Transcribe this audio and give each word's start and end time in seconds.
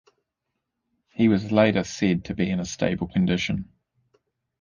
He 1.11 1.27
was 1.27 1.51
later 1.51 1.83
said 1.83 2.25
to 2.25 2.33
be 2.33 2.49
in 2.49 2.59
a 2.59 2.65
stable 2.65 3.07
condition. 3.07 3.69